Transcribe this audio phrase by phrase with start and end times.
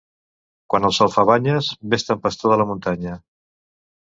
[0.73, 3.15] Quan el sol fa banyes, ves-te'n pastor de la muntanya.